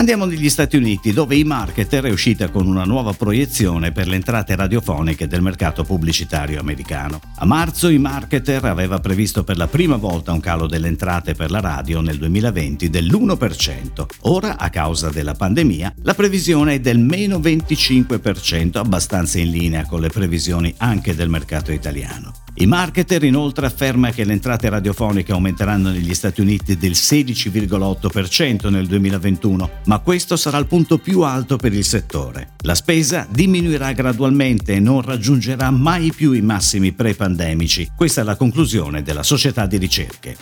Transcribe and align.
Andiamo 0.00 0.24
negli 0.24 0.48
Stati 0.48 0.78
Uniti 0.78 1.12
dove 1.12 1.36
i 1.36 1.44
marketer 1.44 2.04
è 2.04 2.10
uscita 2.10 2.48
con 2.48 2.66
una 2.66 2.84
nuova 2.84 3.12
proiezione 3.12 3.92
per 3.92 4.08
le 4.08 4.14
entrate 4.14 4.56
radiofoniche 4.56 5.26
del 5.26 5.42
mercato 5.42 5.84
pubblicitario 5.84 6.58
americano. 6.58 7.20
A 7.36 7.44
marzo 7.44 7.90
i 7.90 7.98
marketer 7.98 8.64
aveva 8.64 8.98
previsto 8.98 9.44
per 9.44 9.58
la 9.58 9.66
prima 9.66 9.96
volta 9.96 10.32
un 10.32 10.40
calo 10.40 10.66
delle 10.66 10.88
entrate 10.88 11.34
per 11.34 11.50
la 11.50 11.60
radio 11.60 12.00
nel 12.00 12.16
2020 12.16 12.88
dell'1%. 12.88 14.06
Ora, 14.22 14.56
a 14.56 14.70
causa 14.70 15.10
della 15.10 15.34
pandemia, 15.34 15.92
la 16.00 16.14
previsione 16.14 16.76
è 16.76 16.80
del 16.80 16.98
meno 16.98 17.38
25%, 17.38 18.78
abbastanza 18.78 19.38
in 19.38 19.50
linea 19.50 19.84
con 19.84 20.00
le 20.00 20.08
previsioni 20.08 20.72
anche 20.78 21.14
del 21.14 21.28
mercato 21.28 21.72
italiano. 21.72 22.39
I 22.60 22.66
marketer 22.66 23.24
inoltre 23.24 23.64
afferma 23.64 24.10
che 24.10 24.22
le 24.22 24.34
entrate 24.34 24.68
radiofoniche 24.68 25.32
aumenteranno 25.32 25.88
negli 25.88 26.12
Stati 26.12 26.42
Uniti 26.42 26.76
del 26.76 26.90
16,8% 26.90 28.68
nel 28.68 28.86
2021, 28.86 29.70
ma 29.86 29.98
questo 30.00 30.36
sarà 30.36 30.58
il 30.58 30.66
punto 30.66 30.98
più 30.98 31.22
alto 31.22 31.56
per 31.56 31.72
il 31.72 31.86
settore. 31.86 32.50
La 32.64 32.74
spesa 32.74 33.26
diminuirà 33.30 33.92
gradualmente 33.92 34.74
e 34.74 34.78
non 34.78 35.00
raggiungerà 35.00 35.70
mai 35.70 36.12
più 36.14 36.32
i 36.32 36.42
massimi 36.42 36.92
pre-pandemici. 36.92 37.92
Questa 37.96 38.20
è 38.20 38.24
la 38.24 38.36
conclusione 38.36 39.02
della 39.02 39.22
società 39.22 39.64
di 39.64 39.78
ricerche. 39.78 40.36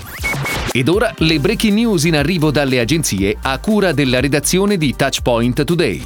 Ed 0.73 0.89
ora 0.89 1.15
le 1.19 1.39
breaking 1.39 1.75
news 1.75 2.03
in 2.03 2.17
arrivo 2.17 2.51
dalle 2.51 2.81
agenzie 2.81 3.37
a 3.41 3.57
cura 3.61 3.93
della 3.93 4.19
redazione 4.19 4.77
di 4.77 4.93
Touchpoint 4.97 5.63
Today. 5.63 6.03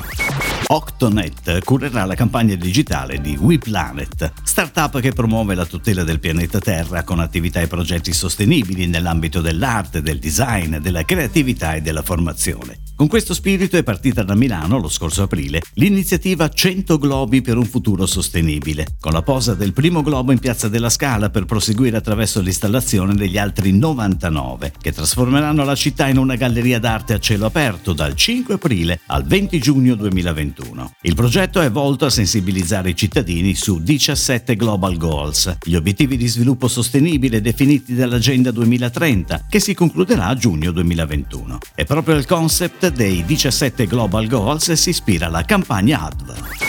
Octonet 0.72 1.62
curerà 1.64 2.06
la 2.06 2.14
campagna 2.14 2.54
digitale 2.54 3.20
di 3.20 3.36
WePlanet, 3.38 4.32
startup 4.42 5.00
che 5.00 5.12
promuove 5.12 5.54
la 5.54 5.66
tutela 5.66 6.01
del 6.04 6.20
pianeta 6.20 6.58
Terra 6.58 7.04
con 7.04 7.20
attività 7.20 7.60
e 7.60 7.66
progetti 7.66 8.12
sostenibili 8.12 8.86
nell'ambito 8.86 9.40
dell'arte, 9.40 10.02
del 10.02 10.18
design, 10.18 10.76
della 10.76 11.04
creatività 11.04 11.74
e 11.74 11.80
della 11.80 12.02
formazione. 12.02 12.80
Con 12.94 13.08
questo 13.08 13.34
spirito 13.34 13.76
è 13.76 13.82
partita 13.82 14.22
da 14.22 14.34
Milano 14.34 14.78
lo 14.78 14.88
scorso 14.88 15.22
aprile 15.22 15.60
l'iniziativa 15.74 16.48
100 16.48 16.98
globi 16.98 17.40
per 17.40 17.56
un 17.56 17.64
futuro 17.64 18.06
sostenibile, 18.06 18.86
con 19.00 19.12
la 19.12 19.22
posa 19.22 19.54
del 19.54 19.72
primo 19.72 20.02
globo 20.02 20.32
in 20.32 20.38
Piazza 20.38 20.68
della 20.68 20.90
Scala 20.90 21.30
per 21.30 21.44
proseguire 21.44 21.96
attraverso 21.96 22.40
l'installazione 22.40 23.14
degli 23.14 23.38
altri 23.38 23.72
99, 23.72 24.72
che 24.80 24.92
trasformeranno 24.92 25.64
la 25.64 25.74
città 25.74 26.08
in 26.08 26.18
una 26.18 26.36
galleria 26.36 26.78
d'arte 26.78 27.14
a 27.14 27.18
cielo 27.18 27.46
aperto 27.46 27.92
dal 27.92 28.14
5 28.14 28.54
aprile 28.54 29.00
al 29.06 29.24
20 29.24 29.58
giugno 29.58 29.94
2021. 29.94 30.92
Il 31.02 31.14
progetto 31.14 31.60
è 31.60 31.70
volto 31.70 32.04
a 32.04 32.10
sensibilizzare 32.10 32.90
i 32.90 32.96
cittadini 32.96 33.54
su 33.54 33.80
17 33.82 34.54
Global 34.56 34.96
Goals, 34.96 35.56
gli 35.62 35.74
obiettivi 35.74 35.91
di 35.94 36.26
sviluppo 36.26 36.68
sostenibile 36.68 37.40
definiti 37.40 37.94
dall'Agenda 37.94 38.50
2030, 38.50 39.46
che 39.48 39.60
si 39.60 39.74
concluderà 39.74 40.26
a 40.26 40.34
giugno 40.34 40.70
2021. 40.70 41.58
È 41.74 41.84
proprio 41.84 42.16
il 42.16 42.26
concept 42.26 42.88
dei 42.88 43.24
17 43.24 43.86
Global 43.86 44.26
Goals 44.26 44.72
si 44.72 44.90
ispira 44.90 45.26
alla 45.26 45.44
campagna 45.44 46.02
ADV. 46.02 46.61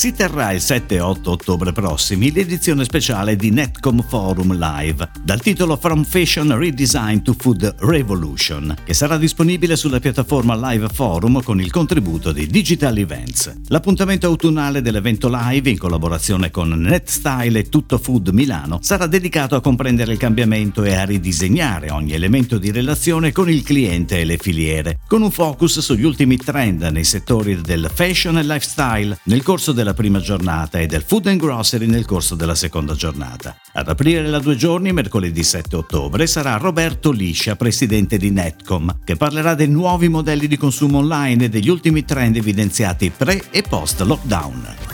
Si 0.00 0.14
terrà 0.14 0.52
il 0.52 0.62
7 0.62 0.94
e 0.94 1.00
8 1.00 1.30
ottobre 1.30 1.72
prossimi 1.72 2.32
l'edizione 2.32 2.84
speciale 2.84 3.36
di 3.36 3.50
Netcom 3.50 4.02
Forum 4.08 4.56
Live, 4.58 5.10
dal 5.22 5.42
titolo 5.42 5.76
From 5.76 6.04
Fashion 6.04 6.56
Redesign 6.56 7.18
to 7.18 7.34
Food 7.36 7.74
Revolution, 7.80 8.74
che 8.82 8.94
sarà 8.94 9.18
disponibile 9.18 9.76
sulla 9.76 10.00
piattaforma 10.00 10.56
Live 10.70 10.88
Forum 10.90 11.42
con 11.42 11.60
il 11.60 11.70
contributo 11.70 12.32
di 12.32 12.46
Digital 12.46 12.96
Events. 12.96 13.54
L'appuntamento 13.66 14.26
autunnale 14.26 14.80
dell'evento 14.80 15.28
live, 15.30 15.68
in 15.68 15.76
collaborazione 15.76 16.50
con 16.50 16.70
NetStyle 16.70 17.58
e 17.58 17.68
Tutto 17.68 17.98
Food 17.98 18.28
Milano, 18.28 18.78
sarà 18.80 19.06
dedicato 19.06 19.54
a 19.54 19.60
comprendere 19.60 20.12
il 20.12 20.18
cambiamento 20.18 20.82
e 20.82 20.94
a 20.94 21.04
ridisegnare 21.04 21.90
ogni 21.90 22.14
elemento 22.14 22.56
di 22.56 22.70
relazione 22.70 23.32
con 23.32 23.50
il 23.50 23.62
cliente 23.62 24.18
e 24.18 24.24
le 24.24 24.38
filiere, 24.38 25.00
con 25.06 25.20
un 25.20 25.30
focus 25.30 25.80
sugli 25.80 26.04
ultimi 26.04 26.38
trend 26.38 26.84
nei 26.84 27.04
settori 27.04 27.60
del 27.60 27.90
fashion 27.92 28.38
e 28.38 28.42
lifestyle 28.44 29.18
nel 29.24 29.42
corso 29.42 29.72
della 29.72 29.88
prima 29.94 30.20
giornata 30.20 30.78
e 30.78 30.86
del 30.86 31.02
food 31.02 31.26
and 31.26 31.40
grocery 31.40 31.86
nel 31.86 32.04
corso 32.04 32.34
della 32.34 32.54
seconda 32.54 32.94
giornata. 32.94 33.56
Ad 33.72 33.88
aprire 33.88 34.26
la 34.26 34.38
due 34.38 34.56
giorni, 34.56 34.92
mercoledì 34.92 35.42
7 35.42 35.76
ottobre, 35.76 36.26
sarà 36.26 36.56
Roberto 36.56 37.10
Liscia, 37.10 37.56
presidente 37.56 38.16
di 38.16 38.30
Netcom, 38.30 38.98
che 39.04 39.16
parlerà 39.16 39.54
dei 39.54 39.68
nuovi 39.68 40.08
modelli 40.08 40.46
di 40.46 40.56
consumo 40.56 40.98
online 40.98 41.44
e 41.44 41.48
degli 41.48 41.68
ultimi 41.68 42.04
trend 42.04 42.36
evidenziati 42.36 43.10
pre 43.16 43.42
e 43.50 43.62
post 43.62 44.00
lockdown. 44.00 44.89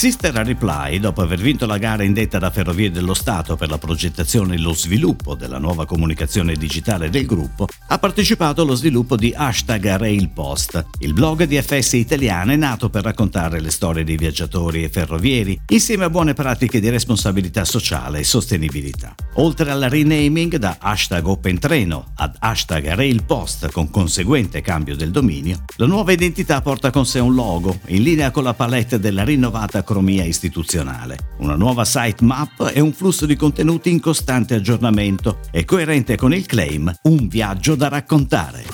Sister 0.00 0.32
Reply, 0.32 0.98
dopo 0.98 1.20
aver 1.20 1.42
vinto 1.42 1.66
la 1.66 1.76
gara 1.76 2.04
indetta 2.04 2.38
da 2.38 2.48
Ferrovie 2.48 2.90
dello 2.90 3.12
Stato 3.12 3.54
per 3.54 3.68
la 3.68 3.76
progettazione 3.76 4.54
e 4.54 4.58
lo 4.58 4.72
sviluppo 4.72 5.34
della 5.34 5.58
nuova 5.58 5.84
comunicazione 5.84 6.54
digitale 6.54 7.10
del 7.10 7.26
gruppo, 7.26 7.66
ha 7.88 7.98
partecipato 7.98 8.62
allo 8.62 8.74
sviluppo 8.74 9.14
di 9.16 9.34
hashtag 9.36 9.96
RailPost, 9.96 10.86
il 11.00 11.12
blog 11.12 11.44
di 11.44 11.60
FS 11.60 11.92
italiane 11.92 12.56
nato 12.56 12.88
per 12.88 13.02
raccontare 13.02 13.60
le 13.60 13.70
storie 13.70 14.02
dei 14.02 14.16
viaggiatori 14.16 14.84
e 14.84 14.88
ferrovieri, 14.88 15.60
insieme 15.68 16.04
a 16.04 16.08
buone 16.08 16.32
pratiche 16.32 16.80
di 16.80 16.88
responsabilità 16.88 17.66
sociale 17.66 18.20
e 18.20 18.24
sostenibilità. 18.24 19.14
Oltre 19.34 19.70
al 19.70 19.82
renaming 19.82 20.56
da 20.56 20.78
hashtag 20.80 21.26
OpenTreno 21.26 22.12
ad 22.14 22.36
hashtag 22.38 22.94
RailPost 22.94 23.70
con 23.70 23.90
conseguente 23.90 24.62
cambio 24.62 24.96
del 24.96 25.10
dominio, 25.10 25.64
la 25.76 25.84
nuova 25.84 26.12
identità 26.12 26.62
porta 26.62 26.90
con 26.90 27.04
sé 27.04 27.18
un 27.18 27.34
logo 27.34 27.80
in 27.88 28.02
linea 28.02 28.30
con 28.30 28.44
la 28.44 28.54
palette 28.54 28.98
della 28.98 29.24
rinnovata 29.24 29.88
monocromia 29.90 30.24
istituzionale. 30.24 31.16
Una 31.38 31.56
nuova 31.56 31.84
sitemap 31.84 32.70
e 32.72 32.80
un 32.80 32.92
flusso 32.92 33.26
di 33.26 33.36
contenuti 33.36 33.90
in 33.90 34.00
costante 34.00 34.54
aggiornamento 34.54 35.40
e 35.50 35.64
coerente 35.64 36.16
con 36.16 36.32
il 36.32 36.46
claim 36.46 36.92
Un 37.02 37.26
viaggio 37.26 37.74
da 37.74 37.88
raccontare. 37.88 38.64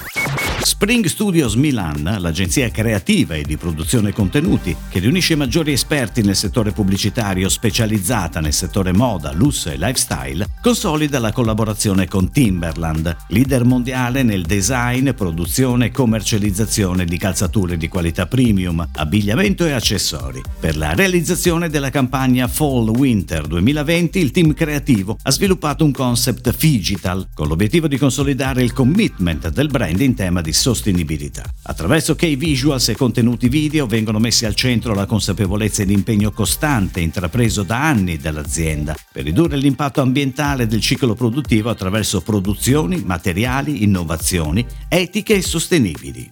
Spring 0.61 1.07
Studios 1.07 1.55
Milan, 1.55 2.17
l'agenzia 2.19 2.71
creativa 2.71 3.35
e 3.35 3.43
di 3.43 3.57
produzione 3.57 4.13
contenuti 4.13 4.77
che 4.89 4.99
riunisce 4.99 5.35
i 5.35 5.37
maggiori 5.37 5.73
esperti 5.73 6.23
nel 6.23 6.35
settore 6.35 6.73
pubblicitario 6.73 7.49
specializzata 7.49 8.41
nel 8.41 8.53
settore 8.53 8.93
moda, 8.93 9.33
lusso 9.33 9.71
e 9.71 9.77
lifestyle, 9.77 10.45
consolida 10.61 11.19
la 11.19 11.33
collaborazione 11.33 12.09
con 12.09 12.31
Timberland, 12.31 13.17
leader 13.29 13.65
mondiale 13.65 14.23
nel 14.23 14.43
design, 14.43 15.11
produzione 15.11 15.87
e 15.87 15.91
commercializzazione 15.91 17.05
di 17.05 17.19
calzature 17.19 17.77
di 17.77 17.89
qualità 17.89 18.27
premium, 18.27 18.87
abbigliamento 18.95 19.65
e 19.65 19.73
accessori. 19.73 20.43
Per 20.59 20.77
la 20.77 20.95
realizzazione 20.95 21.69
della 21.69 21.91
campagna 21.91 22.49
Fall 22.49 22.89
Winter 22.89 23.47
2020 23.47 24.19
il 24.19 24.31
team 24.31 24.55
creativo 24.55 25.17
ha 25.23 25.31
sviluppato 25.31 25.85
un 25.85 25.93
concept 25.93 26.55
digital 26.59 27.29
con 27.35 27.49
l'obiettivo 27.49 27.87
di 27.87 27.99
consolidare 27.99 28.63
il 28.63 28.73
commitment 28.73 29.49
del 29.51 29.69
brand 29.69 30.01
in 30.01 30.15
tema 30.15 30.41
di 30.41 30.53
sostenibilità. 30.53 31.43
Attraverso 31.63 32.15
K-Visuals 32.15 32.89
e 32.89 32.97
contenuti 32.97 33.49
video 33.49 33.87
vengono 33.87 34.19
messi 34.19 34.47
al 34.47 34.55
centro 34.55 34.95
la 34.95 35.07
consapevolezza 35.07 35.83
e 35.83 35.87
l'impegno 35.87 36.31
costante 36.33 37.01
intrapreso 37.01 37.63
da 37.63 37.87
anni 37.87 38.17
dall'azienda 38.17 38.95
per 39.13 39.25
ridurre 39.25 39.57
l'impatto 39.57 40.01
ambientale 40.01 40.56
del 40.65 40.81
ciclo 40.81 41.15
produttivo 41.15 41.69
attraverso 41.69 42.23
produzioni, 42.23 43.03
materiali, 43.05 43.83
innovazioni, 43.83 44.65
etiche 44.89 45.35
e 45.35 45.43
sostenibili. 45.43 46.31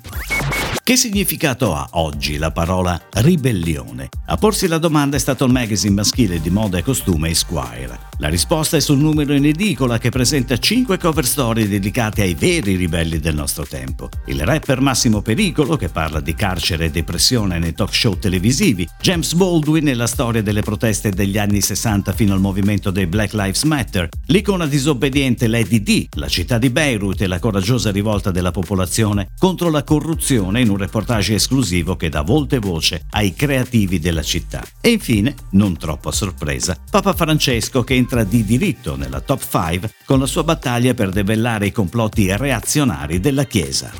Che 0.82 0.96
significato 0.96 1.74
ha 1.74 1.88
oggi 1.92 2.36
la 2.36 2.50
parola 2.50 3.00
ribellione? 3.14 4.08
A 4.26 4.36
porsi 4.36 4.66
la 4.66 4.78
domanda 4.78 5.16
è 5.16 5.18
stato 5.18 5.44
il 5.44 5.52
magazine 5.52 5.94
maschile 5.94 6.40
di 6.40 6.50
moda 6.50 6.78
e 6.78 6.82
costume 6.82 7.30
Esquire. 7.30 7.98
La 8.24 8.30
risposta 8.30 8.78
è 8.78 8.80
sul 8.80 8.96
numero 8.96 9.34
in 9.34 9.44
edicola 9.44 9.98
che 9.98 10.08
presenta 10.08 10.56
5 10.56 10.96
cover 10.96 11.26
story 11.26 11.68
dedicate 11.68 12.22
ai 12.22 12.32
veri 12.32 12.74
ribelli 12.74 13.18
del 13.18 13.34
nostro 13.34 13.66
tempo. 13.66 14.08
Il 14.28 14.42
rapper 14.46 14.80
Massimo 14.80 15.20
Pericolo, 15.20 15.76
che 15.76 15.90
parla 15.90 16.20
di 16.20 16.34
carcere 16.34 16.86
e 16.86 16.90
depressione 16.90 17.58
nei 17.58 17.74
talk 17.74 17.94
show 17.94 18.18
televisivi, 18.18 18.88
James 18.98 19.34
Baldwin 19.34 19.88
e 19.88 19.94
la 19.94 20.06
storia 20.06 20.42
delle 20.42 20.62
proteste 20.62 21.10
degli 21.10 21.36
anni 21.36 21.60
60 21.60 22.14
fino 22.14 22.32
al 22.32 22.40
movimento 22.40 22.90
dei 22.90 23.06
Black 23.06 23.34
Lives 23.34 23.64
Matter, 23.64 24.08
l'icona 24.28 24.64
disobbediente 24.64 25.46
Lady 25.46 25.82
D, 25.82 26.06
la 26.12 26.28
città 26.28 26.56
di 26.56 26.70
Beirut 26.70 27.20
e 27.20 27.26
la 27.26 27.38
coraggiosa 27.38 27.90
rivolta 27.90 28.30
della 28.30 28.52
popolazione 28.52 29.32
contro 29.38 29.68
la 29.68 29.84
corruzione 29.84 30.62
in 30.62 30.70
un 30.70 30.78
reportage 30.78 31.34
esclusivo 31.34 31.96
che 31.96 32.08
dà 32.08 32.22
volte 32.22 32.58
voce 32.58 33.02
ai 33.10 33.34
creativi 33.34 33.98
della 33.98 34.22
città. 34.22 34.64
E 34.80 34.92
infine, 34.92 35.34
non 35.50 35.76
troppo 35.76 36.08
a 36.08 36.12
sorpresa, 36.12 36.74
Papa 36.90 37.12
Francesco 37.12 37.84
che 37.84 37.92
entra 38.14 38.22
di 38.22 38.44
diritto 38.44 38.96
nella 38.96 39.20
top 39.20 39.40
5 39.40 39.90
con 40.04 40.20
la 40.20 40.26
sua 40.26 40.44
battaglia 40.44 40.94
per 40.94 41.10
debellare 41.10 41.66
i 41.66 41.72
complotti 41.72 42.34
reazionari 42.36 43.18
della 43.18 43.44
Chiesa. 43.44 43.90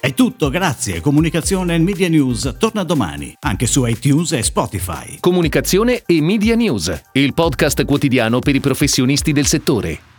È 0.00 0.14
tutto, 0.14 0.48
grazie. 0.48 1.00
Comunicazione 1.00 1.74
e 1.74 1.78
Media 1.78 2.08
News 2.08 2.54
torna 2.58 2.82
domani, 2.84 3.34
anche 3.40 3.66
su 3.66 3.84
iTunes 3.84 4.32
e 4.32 4.42
Spotify. 4.42 5.18
Comunicazione 5.20 6.02
e 6.06 6.20
Media 6.22 6.54
News, 6.54 7.02
il 7.12 7.34
podcast 7.34 7.84
quotidiano 7.84 8.38
per 8.38 8.54
i 8.54 8.60
professionisti 8.60 9.32
del 9.32 9.46
settore. 9.46 10.13